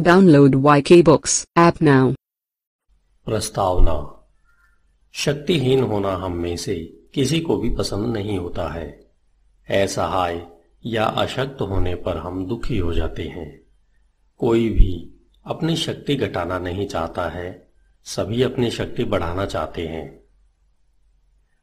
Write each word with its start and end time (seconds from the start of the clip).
Download 0.00 0.54
YK 0.54 0.92
Books 0.92 1.46
app 1.58 1.76
now. 1.82 2.14
प्रस्तावना 3.24 4.28
शक्तिहीन 5.12 5.82
होना 5.82 6.12
हम 6.12 6.32
में 6.32 6.56
से 6.56 7.02
किसी 7.14 7.40
को 7.40 7.56
भी 7.56 7.70
पसंद 7.70 8.06
नहीं 8.06 8.38
होता 8.38 8.68
है। 8.68 9.10
असहाय 9.82 10.46
या 10.86 11.04
अशक्त 11.04 11.60
होने 11.60 11.94
पर 11.94 12.16
हम 12.16 12.46
दुखी 12.46 12.78
हो 12.78 12.94
जाते 12.94 13.22
हैं। 13.22 13.60
कोई 14.38 14.68
भी 14.68 15.20
अपनी 15.46 15.76
शक्ति 15.76 16.16
घटाना 16.16 16.58
नहीं 16.58 16.88
चाहता 16.88 17.28
है, 17.28 17.68
सभी 18.04 18.42
अपनी 18.42 18.70
शक्ति 18.70 19.04
बढ़ाना 19.04 19.46
चाहते 19.46 19.86
हैं। 19.86 20.20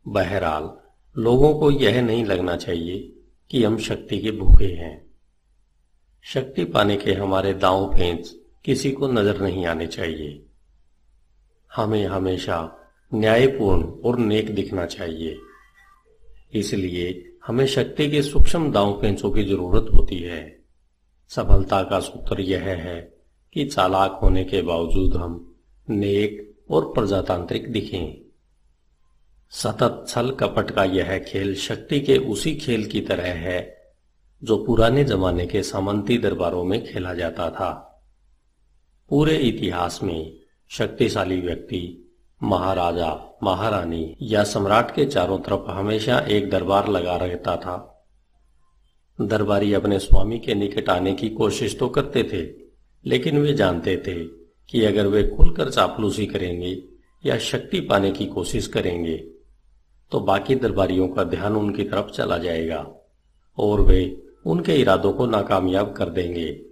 बहरहाल, 0.08 0.78
लोगों 1.22 1.60
को 1.60 1.72
यह 1.72 2.02
नहीं 2.02 2.26
लगना 2.26 2.58
चाहिए 2.58 3.14
कि 3.50 3.64
हम 3.64 3.78
शक्ति 3.78 4.20
के 4.20 4.32
भूखे 4.32 4.74
हैं। 4.74 5.07
शक्ति 6.34 6.66
पाने 6.66 6.98
के 6.98 7.14
हमारे 7.14 7.54
दांव 7.54 7.88
पेंच 7.88 8.36
किसी 8.66 8.92
को 8.92 9.08
नज़र 9.08 9.42
नहीं 9.42 9.66
आने 9.66 9.88
चाहिए। 9.88 10.46
हमें 11.76 12.06
हमेशा 12.06 12.78
न्यायपूर्ण 13.14 13.84
और 13.84 14.18
नेक 14.18 14.56
दिखना 14.56 14.86
चाहिए। 14.86 15.38
इसलिए 16.54 17.36
हमें 17.48 17.68
शक्ति 17.68 18.12
के 18.12 18.22
सूक्ष्म 18.22 18.72
दांव 18.72 18.94
पेंचों 18.94 19.32
की 19.32 19.44
ज़रूरत 19.44 19.94
होती 19.94 20.20
है। 20.20 20.60
सफलता 21.28 21.84
का 21.84 22.00
सूत्र 22.00 22.42
यह 22.42 22.64
है 22.64 23.14
कि 23.54 23.66
चालाक 23.66 24.20
होने 24.24 24.44
के 24.44 24.62
बावजूद 24.62 25.16
हम 25.16 25.56
नेक 25.90 26.56
और 26.70 26.94
प्रजातांत्रिक 26.94 27.72
दिखें। 27.72 28.18
सतत 29.50 30.06
छल 30.08 30.32
कपट 30.32 30.72
का 30.72 30.84
यह 30.84 31.18
खेल 31.20 31.56
शक्ति 31.56 32.00
के 32.00 32.18
उसी 32.18 32.56
खेल 32.56 32.86
की 32.86 33.02
तरह 33.02 33.34
है 33.34 33.77
जो 34.44 34.58
पुराने 34.64 35.04
जमाने 35.04 35.46
के 35.46 35.64
सामंती 35.64 36.18
दरबारों 36.18 36.64
में 36.64 36.86
खेला 36.86 37.14
जाता 37.14 37.50
था। 37.50 37.70
पूरे 39.10 39.36
इतिहास 39.36 40.00
में 40.04 40.38
शक्तिशाली 40.70 41.42
व्यक्ति, 41.42 42.14
महाराजा, 42.44 43.40
महारानी 43.44 44.16
या 44.22 44.44
सम्राट 44.44 44.96
के 44.96 45.06
चारों 45.06 45.40
तरफ़ 45.40 45.72
हमेशा 45.72 46.20
एक 46.20 46.50
दरबार 46.50 46.88
लगा 46.88 47.16
रहता 47.16 47.56
था। 47.58 48.06
दरबारी 49.22 49.74
अपने 49.74 50.00
स्वामी 50.00 50.40
के 50.40 50.56
निकट 50.56 50.90
आने 50.90 51.14
की 51.14 51.30
कोशिश 51.30 51.80
तो 51.80 51.90
करते 51.90 52.24
थे, 52.24 52.44
लेकिन 53.06 53.38
वे 53.38 53.54
जानते 53.54 53.98
थे 53.98 54.24
कि 54.70 54.86
अगर 54.86 55.08
वे 55.08 55.24
खुलकर 55.24 55.70
चापलूसी 55.70 56.26
करेंगे 56.26 56.84
या 57.26 57.38
शक्ति 57.38 57.80
पाने 57.80 58.12
की 58.12 58.26
कोशिश 58.26 58.68
करेंगे 58.68 59.18
तो 60.12 60.20
बाकी 60.20 60.56
दरबारियों 60.56 61.08
का 61.08 61.24
ध्यान 61.24 61.56
उनकी 61.56 61.84
तरफ़ 61.84 62.12
चला 62.12 62.38
जाएगा 62.38 62.88
और 63.58 63.82
वे 63.82 64.27
उनके 64.46 64.76
इरादों 64.76 65.14
को 65.14 65.26
नाकामयाब 65.26 65.94
कर 65.94 66.10
देंगे। 66.10 66.66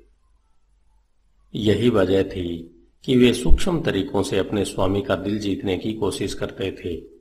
यही 1.55 1.89
वजह 1.89 2.23
थी 2.23 2.71
कि 3.05 3.17
वे 3.17 3.33
सूक्ष्म 3.33 3.81
तरीकों 3.81 4.23
से 4.23 4.38
अपने 4.38 4.66
स्वामी 4.66 5.02
का 5.02 5.16
दिल 5.16 5.39
जीतने 5.39 5.77
की 5.77 5.93
कोशिश 5.93 6.33
करते 6.33 6.71
थे। 6.71 7.16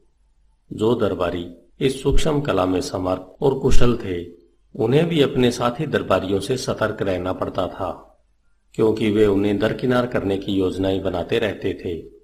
जो 0.77 0.95
दरबारी 0.95 1.55
इस 1.81 2.03
सूक्ष्म 2.03 2.41
कला 2.41 2.67
में 2.67 2.81
समर्थ 2.81 3.43
और 3.43 3.59
कुशल 3.59 3.97
थे, 3.97 4.27
उन्हें 4.77 5.09
भी 5.09 5.21
अपने 5.21 5.51
साथी 5.51 5.87
दरबारियों 5.87 6.41
से 6.41 6.57
सतर्क 6.57 7.03
रहना 7.03 7.33
पड़ता 7.33 7.67
था, 7.67 8.23
क्योंकि 8.75 9.11
वे 9.11 9.27
उन्हें 9.27 9.59
दरकिनार 9.59 10.07
करने 10.07 10.39
की 10.39 10.53
योजनाएँ 10.53 11.01
बनाते 11.01 11.39
रहते 11.39 11.75
थे। 11.75 12.15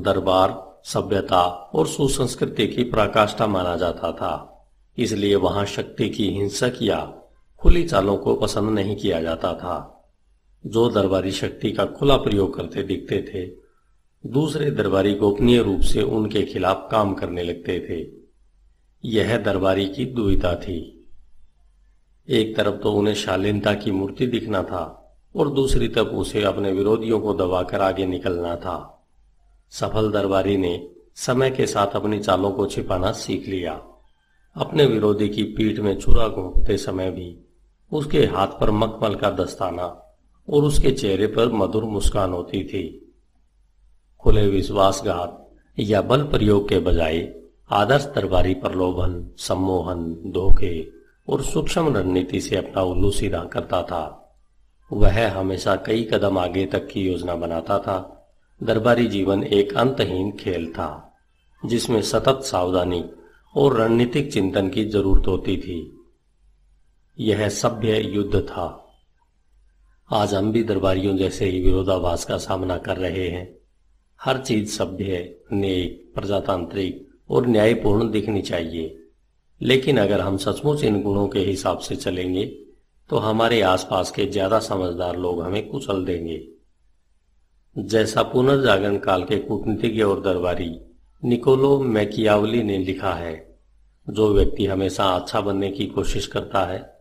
दरबार 0.00 0.80
सभ्यता 0.84 1.42
और 1.46 1.86
सुसंस्कृति 1.86 2.66
की 2.66 2.84
पराकाष्ठा 2.84 3.46
माना 3.46 3.76
जाता 3.76 4.12
था। 4.12 4.59
इसलिए 4.98 5.34
वहाँ 5.34 5.66
शक्ति 5.66 6.08
की 6.08 6.30
हिंसक 6.30 6.72
या 6.82 7.16
खुली 7.58 7.88
चालों 7.88 8.16
को 8.16 8.34
पसंद 8.34 8.70
नहीं 8.70 8.96
किया 8.96 9.22
जाता 9.22 9.54
था। 9.54 9.96
जो 10.66 10.90
दरबारी 10.90 11.30
शक्ति 11.30 11.72
का 11.72 11.84
खुला 11.84 12.16
प्रयोग 12.16 12.56
करते 12.56 12.82
दिखते 12.82 13.22
थे, 13.22 13.60
दूसरे 14.30 14.70
दरबारी 14.70 15.14
गोपनीय 15.14 15.62
रूप 15.62 15.80
से 15.80 16.02
उनके 16.02 16.42
खिलाफ 16.42 16.88
काम 16.90 17.14
करने 17.14 17.42
लगते 17.42 17.80
थे। 17.80 18.20
यह 19.04 19.38
दरबारी 19.38 19.88
की 19.88 20.06
दुविधा 20.06 20.54
थी। 20.54 21.08
एक 22.28 22.56
तरफ़ 22.56 22.74
तो 22.74 22.92
उन्हें 22.92 23.14
शालीनता 23.14 23.74
की 23.74 23.90
मूर्ति 23.90 24.26
दिखना 24.26 24.62
था 24.62 25.16
और 25.36 25.50
दूसरी 25.50 25.88
तरफ़ 25.88 26.08
उसे 26.08 26.42
अपने 26.42 26.72
विरोधियों 26.72 27.20
को 27.20 27.34
दबाकर 27.34 27.80
आगे 27.80 28.06
निकलना 28.06 28.56
था। 28.56 29.06
सफल 29.70 30.10
दरबारी 30.10 30.56
ने 30.56 30.90
समय 31.14 31.50
के 31.50 31.66
साथ 31.66 31.86
अपनी 31.86 32.18
चालों 32.18 32.50
को 32.50 32.66
छिपाना 32.66 33.12
सीख 33.12 33.48
लिया। 33.48 33.86
अपने 34.60 34.86
विरोधी 34.86 35.28
की 35.28 35.42
पीठ 35.42 35.78
में 35.78 35.98
छुरा 35.98 36.28
घोंपते 36.28 36.76
समय 36.76 37.10
भी 37.10 37.38
उसके 37.92 38.18
हाथ 38.18 38.46
पर 38.46 38.70
मखमल 38.70 39.14
का 39.14 39.30
दस्ताना 39.30 39.84
और 40.48 40.64
उसके 40.64 40.90
चेहरे 40.90 41.26
पर 41.26 41.52
मधुर 41.52 41.84
मुस्कान 41.84 42.32
होती 42.32 42.64
थी। 42.64 43.12
खुले 44.18 44.48
विश्वासघात 44.48 45.50
या 45.78 46.02
बल 46.02 46.22
प्रयोग 46.22 46.68
के 46.68 46.78
बजाय 46.78 47.34
आदर्श 47.70 48.04
दरबारी 48.04 48.54
प्रलोभन 48.54 49.30
सम्मोहन, 49.38 50.14
धोखे 50.26 50.88
और 51.28 51.42
सूक्ष्म 51.42 51.96
रणनीति 51.96 52.40
से 52.40 52.56
अपना 52.56 52.82
उल्लू 52.82 53.10
सीधा 53.10 53.44
करता 53.44 53.82
था। 53.82 54.34
वह 54.92 55.30
हमेशा 55.38 55.76
कई 55.76 56.02
कदम 56.04 56.38
आगे 56.38 56.66
तक 56.66 56.88
की 56.88 57.00
योजना 57.00 57.34
बनाता 57.34 57.78
था। 57.78 58.28
दरबारी 58.62 59.06
जीवन 59.06 59.42
एक 59.42 59.76
अंतहीन 59.76 60.32
खेल 60.32 60.72
था, 60.72 61.14
जिसमें 61.66 62.02
सतत 62.02 62.40
सावधानी 62.42 63.04
और 63.54 63.76
रणनीतिक 63.76 64.32
चिंतन 64.32 64.68
की 64.68 64.84
ज़रूरत 64.84 65.26
होती 65.26 65.56
थी। 65.56 65.78
यह 67.18 67.48
सभ्य 67.48 68.00
युद्ध 68.00 68.40
था। 68.40 68.66
आज 70.10 70.34
हम 70.34 70.52
भी 70.52 70.62
दरबारियों 70.64 71.16
जैसे 71.16 71.46
ही 71.46 71.60
विरोधाभास 71.60 72.24
का 72.24 72.36
सामना 72.38 72.76
कर 72.78 72.96
रहे 72.96 73.28
हैं। 73.28 73.56
हर 74.20 74.38
चीज़ 74.38 74.70
सभ्य, 74.70 75.40
नेक, 75.52 76.12
प्रजातांत्रिक 76.14 77.06
और 77.30 77.46
न्यायपूर्ण 77.46 78.10
दिखनी 78.10 78.42
चाहिए। 78.42 78.96
लेकिन 79.60 79.98
अगर 79.98 80.20
हम 80.20 80.36
सचमुच 80.36 80.84
इन 80.84 81.02
गुणों 81.02 81.26
के 81.28 81.38
हिसाब 81.38 81.78
से 81.78 81.96
चलेंगे 81.96 82.44
तो 83.10 83.16
हमारे 83.16 83.60
आसपास 83.62 84.10
के 84.10 84.26
ज़्यादा 84.26 84.58
समझदार 84.58 85.16
लोग 85.16 85.42
हमें 85.42 85.68
कुचल 85.68 86.04
देंगे। 86.04 86.40
जैसा 87.76 88.22
पुनर्जागरण 88.22 88.98
काल 88.98 89.24
के 89.24 89.38
कूटनीतिज्ञ 89.38 90.02
और 90.02 90.20
दरबारी 90.20 90.70
निकोलो 91.24 91.78
मैकियावली 91.78 92.62
ने 92.62 92.78
लिखा 92.78 93.12
है, 93.12 93.58
जो 94.10 94.32
व्यक्ति 94.34 94.66
हमेशा 94.66 95.04
अच्छा 95.04 95.40
बनने 95.40 95.70
की 95.70 95.86
कोशिश 95.86 96.26
करता 96.26 96.64
है 96.64 97.00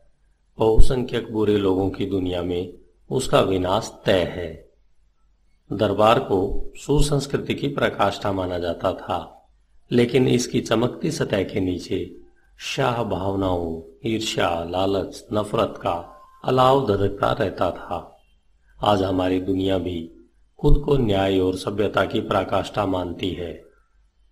बहुसंख्यक 0.60 1.32
बुरे 1.32 1.58
लोगों 1.58 1.90
की 1.90 2.06
दुनिया 2.06 2.42
में 2.42 2.74
उसका 3.12 3.42
विनाश 3.42 3.92
तय 4.06 4.24
है। 4.24 4.70
दरबार 5.74 6.20
को 6.20 6.72
सुसंस्कृति 6.76 7.54
की 7.54 7.68
प्रकाष्ठा 7.68 8.32
माना 8.32 8.60
जाता 8.60 8.92
था, 8.94 9.50
लेकिन 9.92 10.28
इसकी 10.28 10.62
चमकती 10.62 11.12
सतह 11.12 11.44
के 11.44 11.60
नीचे 11.60 12.16
शाह 12.60 13.04
भावनाओं, 13.04 13.82
ईर्ष्या, 14.06 14.64
लालच, 14.64 15.26
नफरत 15.34 15.74
का 15.78 16.22
अलाव 16.46 16.86
धधकता 16.88 17.32
रहता 17.32 17.72
था। 17.72 18.22
आज 18.84 19.04
हमारी 19.04 19.40
दुनिया 19.42 19.78
भी 19.78 20.12
खुद 20.60 20.82
को 20.86 20.98
न्याय 20.98 21.40
और 21.40 21.56
सभ्यता 21.56 22.06
की 22.06 22.22
पराकाष्ठा 22.22 22.86
मानती 22.86 23.30
है। 23.30 23.69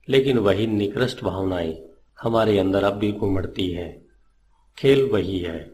लेकिन 0.09 0.38
वही 0.38 0.68
निकृष्ट 0.68 1.23
भावनाएँ 1.23 1.84
हमारे 2.22 2.59
अंदर 2.59 2.84
अब 2.84 2.94
भी 2.94 3.12
घुमड़ती 3.12 3.72
हैं। 3.72 4.06
खेल 4.78 5.09
वही 5.09 5.40
है। 5.40 5.72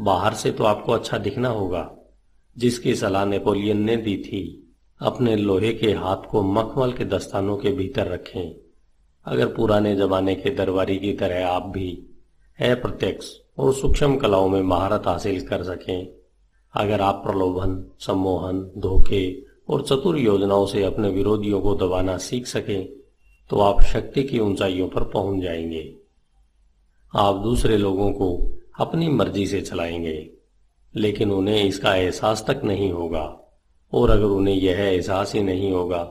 बाहर 0.00 0.34
से 0.34 0.50
तो 0.50 0.64
आपको 0.64 0.92
अच्छा 0.92 1.18
दिखना 1.18 1.48
होगा। 1.48 1.94
जिसकी 2.58 2.94
सलाह 2.94 3.24
नेपोलियन 3.24 3.80
ने 3.80 3.96
दी 3.96 4.16
थी, 4.16 4.74
अपने 5.00 5.36
लोहे 5.36 5.72
के 5.72 5.92
हाथ 5.92 6.16
को 6.30 6.42
मखमल 6.42 6.92
के 6.92 7.04
दस्तानों 7.04 7.56
के 7.56 7.70
भीतर 7.70 8.06
रखें। 8.06 8.56
अगर 9.24 9.46
पुराने 9.46 9.96
जमाने 9.96 10.34
के 10.34 10.50
दरबारी 10.50 10.98
की 10.98 11.12
तरह 11.12 11.46
आप 11.46 11.66
भी 11.66 12.06
अप्रत्यक्ष 12.60 13.32
और 13.58 13.74
सूक्ष्म 13.74 14.16
कलाओं 14.16 14.48
में 14.48 14.62
महारत 14.62 15.02
हासिल 15.06 15.46
कर 15.46 15.62
सकें, 15.62 16.08
अगर 16.74 17.00
आप 17.00 17.22
प्रलोभन, 17.26 17.96
सम्मोहन, 18.00 18.70
धोखे 18.78 19.44
और 19.68 19.82
चतुर 19.82 20.18
योजनाओं 20.18 20.66
से 20.66 20.82
अपने 20.84 21.08
विरोधियों 21.08 21.60
को 21.60 21.74
दबाना 21.74 22.18
सीख 22.18 22.46
सकें 22.46 22.97
तो 23.50 23.58
आप 23.58 23.82
शक्ति 23.82 24.22
की 24.22 24.38
ऊंचाइयों 24.38 24.88
पर 24.88 25.04
पहुँच 25.04 25.42
जाएँगे। 25.42 25.94
आप 27.16 27.36
दूसरे 27.36 27.76
लोगों 27.76 28.12
को 28.12 28.28
अपनी 28.80 29.08
मर्ज़ी 29.08 29.46
से 29.46 29.60
चलाएँगे, 29.60 30.30
लेकिन 30.94 31.30
उन्हें 31.30 31.64
इसका 31.64 31.94
एहसास 31.94 32.44
तक 32.50 32.60
नहीं 32.64 32.92
होगा। 32.92 33.24
और 33.92 34.10
अगर 34.10 34.24
उन्हें 34.24 34.54
यह 34.54 34.78
एहसास 34.78 35.34
ही 35.34 35.42
नहीं 35.42 35.72
होगा 35.72 36.02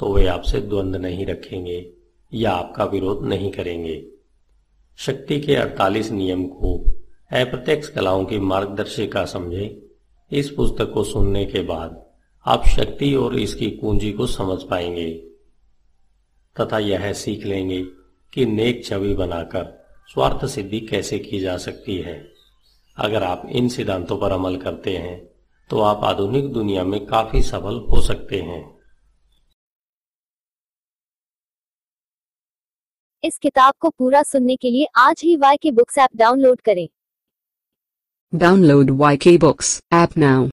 तो 0.00 0.12
वे 0.12 0.26
आपसे 0.26 0.60
द्वंद्व 0.60 0.98
नहीं 0.98 1.26
रखेंगे 1.26 1.90
या 2.34 2.52
आपका 2.52 2.84
विरोध 2.84 3.24
नहीं 3.24 3.50
करेंगे। 3.50 4.04
शक्ति 4.98 5.40
के 5.40 5.54
48 5.54 6.10
नियम 6.10 6.46
को 6.46 6.76
अप्रत्यक्ष 7.32 7.88
कलाओं 7.88 8.24
की 8.24 8.38
मार्गदर्शिका 8.38 9.24
समझे। 9.24 9.66
इस 10.32 10.50
पुस्तक 10.50 10.92
को 10.92 11.04
सुनने 11.04 11.44
के 11.44 11.62
बाद 11.62 12.04
आप 12.46 12.66
शक्ति 12.66 13.14
और 13.14 13.38
इसकी 13.38 13.70
कुंजी 13.70 14.12
को 14.12 14.26
समझ 14.26 14.62
पाएँगे। 14.62 15.31
तथा 16.56 16.78
यह 16.78 17.12
सीख 17.12 17.44
लेंगे 17.46 17.82
कि 18.32 18.46
नेक 18.46 18.84
छवि 18.84 19.14
बनाकर 19.14 19.64
स्वार्थ 20.08 20.44
सिद्धि 20.46 20.80
कैसे 20.80 21.18
की 21.18 21.40
जा 21.40 21.56
सकती 21.56 21.96
है। 21.98 22.16
अगर 22.96 23.22
आप 23.22 23.46
इन 23.50 23.68
सिद्धांतों 23.68 24.18
पर 24.18 24.32
अमल 24.32 24.56
करते 24.56 24.96
हैं 24.96 25.18
तो 25.70 25.80
आप 25.80 26.04
आधुनिक 26.04 26.52
दुनिया 26.52 26.84
में 26.84 27.04
काफ़ी 27.06 27.42
सफल 27.42 27.78
हो 27.90 28.00
सकते 28.02 28.40
हैं। 28.40 28.62
इस 33.24 33.38
किताब 33.38 33.74
को 33.80 33.90
पूरा 33.90 34.22
सुनने 34.22 34.56
के 34.56 34.70
लिए 34.70 34.86
आज 34.96 35.20
ही 35.24 35.36
Y 35.36 35.56
K 35.56 35.70
books 35.70 35.98
app 35.98 36.16
download 36.16 36.60
करें। 36.60 36.88
Download 38.34 38.90
Y 38.90 39.16
K 39.16 39.36
books 39.38 39.80
app 39.94 40.18
now. 40.18 40.50